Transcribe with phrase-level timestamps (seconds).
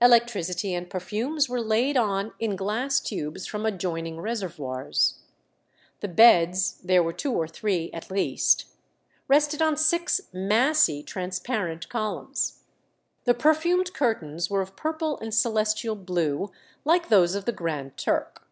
[0.00, 5.20] Electricity and perfumes were laid on in glass tubes from adjoining reservoirs.
[6.00, 8.64] The beds (there were two or three at least)
[9.28, 12.64] rested on six massy transparent columns.
[13.26, 16.50] The perfumed curtains were of purple and celestial blue,
[16.84, 18.48] like those of the Grand Turk.